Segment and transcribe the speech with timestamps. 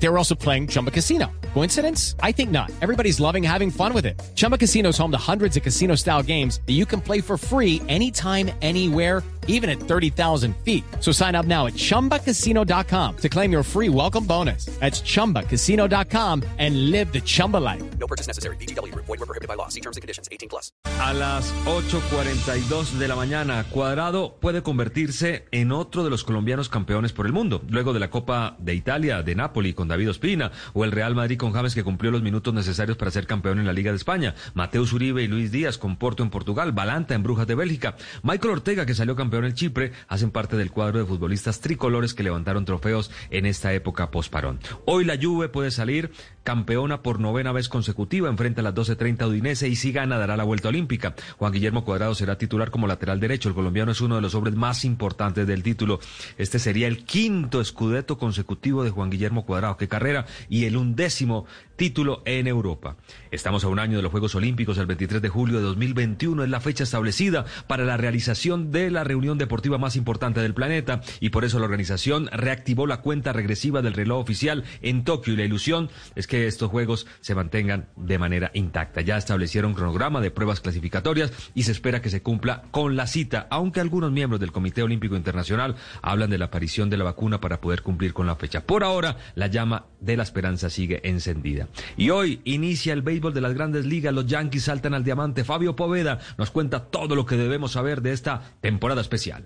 [0.00, 1.32] They were also playing Chumba Casino.
[1.54, 2.14] Coincidence?
[2.22, 2.70] I think not.
[2.80, 4.20] Everybody's loving having fun with it.
[4.34, 7.36] Chumba Casino is home to hundreds of casino style games that you can play for
[7.36, 10.84] free anytime, anywhere, even at 30,000 feet.
[11.00, 14.66] So sign up now at chumbacasino.com to claim your free welcome bonus.
[14.78, 17.82] That's chumbacasino.com and live the Chumba life.
[17.98, 18.56] No purchase necessary.
[18.56, 18.94] BGW.
[18.94, 19.68] Void were prohibited by law.
[19.68, 20.28] See terms and conditions.
[20.30, 20.70] 18 plus.
[21.00, 27.12] A las 8.42 de la mañana, Cuadrado puede convertirse en otro de los colombianos campeones
[27.12, 30.84] por el mundo, luego de la Copa de Italia, de Napoli con David Ospina, o
[30.84, 33.72] el Real Madrid con James que cumplió los minutos necesarios para ser campeón en la
[33.72, 37.46] Liga de España, Mateus Uribe y Luis Díaz con Porto en Portugal, Balanta en Brujas
[37.46, 41.60] de Bélgica, Michael Ortega que salió campeón en Chipre, hacen parte del cuadro de futbolistas
[41.60, 44.60] tricolores que levantaron trofeos en esta época posparón.
[44.84, 46.12] Hoy la Juve puede salir
[46.48, 50.44] campeona por novena vez consecutiva, enfrenta a las 12.30 Udinese y si gana dará la
[50.44, 51.14] vuelta olímpica.
[51.36, 53.50] Juan Guillermo Cuadrado será titular como lateral derecho.
[53.50, 56.00] El colombiano es uno de los hombres más importantes del título.
[56.38, 59.76] Este sería el quinto escudeto consecutivo de Juan Guillermo Cuadrado.
[59.78, 61.46] Qué carrera y el undécimo
[61.78, 62.96] título en Europa.
[63.30, 66.50] Estamos a un año de los Juegos Olímpicos, el 23 de julio de 2021 es
[66.50, 71.30] la fecha establecida para la realización de la reunión deportiva más importante del planeta y
[71.30, 75.44] por eso la organización reactivó la cuenta regresiva del reloj oficial en Tokio y la
[75.44, 79.00] ilusión es que estos Juegos se mantengan de manera intacta.
[79.00, 83.46] Ya establecieron cronograma de pruebas clasificatorias y se espera que se cumpla con la cita,
[83.50, 87.60] aunque algunos miembros del Comité Olímpico Internacional hablan de la aparición de la vacuna para
[87.60, 88.66] poder cumplir con la fecha.
[88.66, 91.67] Por ahora, la llama de la esperanza sigue encendida.
[91.96, 94.14] Y hoy inicia el béisbol de las grandes ligas.
[94.14, 95.44] Los Yankees saltan al diamante.
[95.44, 99.44] Fabio Poveda nos cuenta todo lo que debemos saber de esta temporada especial.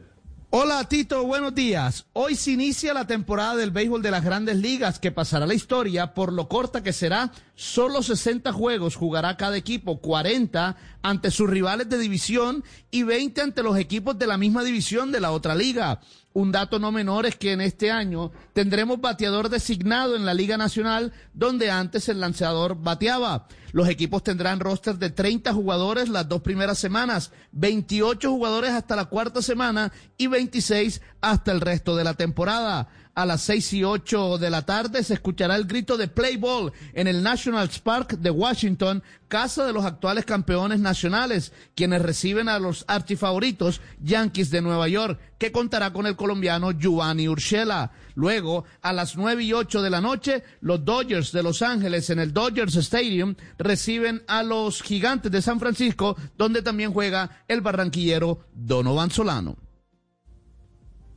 [0.54, 2.04] Hola Tito, buenos días.
[2.12, 6.12] Hoy se inicia la temporada del béisbol de las grandes ligas que pasará la historia
[6.12, 7.32] por lo corta que será.
[7.54, 13.62] Solo 60 juegos jugará cada equipo, 40 ante sus rivales de división y 20 ante
[13.62, 16.00] los equipos de la misma división de la otra liga.
[16.34, 20.56] Un dato no menor es que en este año tendremos bateador designado en la Liga
[20.56, 23.46] Nacional, donde antes el lanzador bateaba.
[23.72, 29.06] Los equipos tendrán roster de 30 jugadores las dos primeras semanas, 28 jugadores hasta la
[29.06, 32.88] cuarta semana y 26 hasta el resto de la temporada.
[33.14, 36.72] A las 6 y 8 de la tarde se escuchará el grito de play ball
[36.94, 42.58] en el National Park de Washington, casa de los actuales campeones nacionales, quienes reciben a
[42.58, 47.92] los archifavoritos Yankees de Nueva York, que contará con el colombiano Giovanni Urshela.
[48.14, 52.18] Luego, a las 9 y 8 de la noche, los Dodgers de Los Ángeles en
[52.18, 58.46] el Dodgers Stadium reciben a los Gigantes de San Francisco, donde también juega el barranquillero
[58.54, 59.61] Donovan Solano.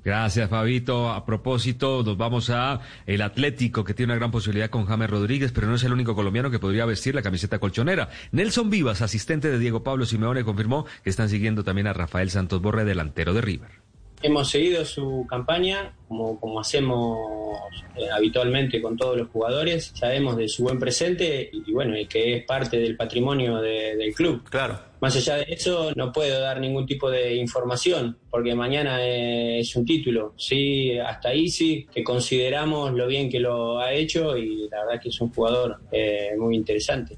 [0.06, 1.10] Gracias, Fabito.
[1.10, 5.52] A propósito, nos vamos a el Atlético, que tiene una gran posibilidad con James Rodríguez,
[5.52, 8.10] pero no es el único colombiano que podría vestir la camiseta colchonera.
[8.32, 12.62] Nelson Vivas, asistente de Diego Pablo Simeone, confirmó que están siguiendo también a Rafael Santos
[12.62, 13.85] Borre, delantero de River.
[14.22, 17.18] Hemos seguido su campaña, como, como hacemos
[17.96, 19.92] eh, habitualmente con todos los jugadores.
[19.94, 24.14] Sabemos de su buen presente y, bueno, y que es parte del patrimonio de- del
[24.16, 24.44] club.
[24.50, 24.80] Claro.
[25.02, 29.76] Más allá de eso, no puedo dar ningún tipo de información, porque mañana eh, es
[29.76, 30.34] un título.
[30.38, 35.02] Sí, hasta ahí sí, que consideramos lo bien que lo ha hecho y la verdad
[35.02, 37.18] que es un jugador eh, muy interesante.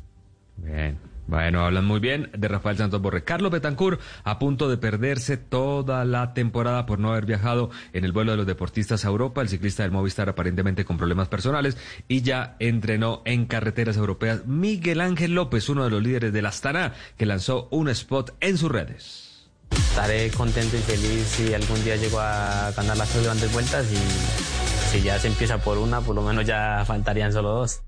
[1.27, 3.25] Bueno, hablan muy bien de Rafael Santos Borre.
[3.25, 8.13] Carlos Betancourt a punto de perderse toda la temporada por no haber viajado en el
[8.13, 9.41] vuelo de los deportistas a Europa.
[9.41, 11.77] El ciclista del Movistar aparentemente con problemas personales
[12.07, 14.45] y ya entrenó en carreteras europeas.
[14.45, 18.71] Miguel Ángel López, uno de los líderes del Astana, que lanzó un spot en sus
[18.71, 19.49] redes.
[19.71, 24.91] Estaré contento y feliz si algún día llego a ganar las tres grandes vueltas y
[24.91, 27.81] si ya se empieza por una, por lo menos ya faltarían solo dos.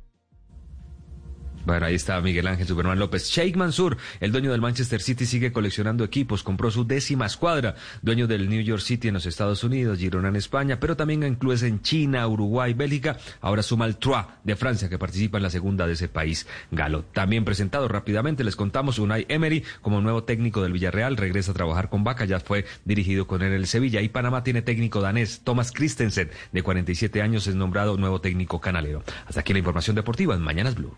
[1.69, 3.29] Bueno, ahí está Miguel Ángel Superman López.
[3.29, 6.41] Sheikh Mansour, el dueño del Manchester City, sigue coleccionando equipos.
[6.41, 7.75] Compró su décima escuadra.
[8.01, 11.35] Dueño del New York City en los Estados Unidos, Girona en España, pero también en
[11.35, 13.17] clubes en China, Uruguay, Bélgica.
[13.39, 17.03] Ahora suma el Troyes de Francia, que participa en la segunda de ese país galo.
[17.03, 21.89] También presentado rápidamente, les contamos, Unai Emery, como nuevo técnico del Villarreal, regresa a trabajar
[21.89, 24.01] con Vaca, ya fue dirigido con él en el Sevilla.
[24.01, 29.03] Y Panamá tiene técnico danés, Thomas Christensen, de 47 años, es nombrado nuevo técnico canalero.
[29.27, 30.97] Hasta aquí la información deportiva en Mañanas Blue.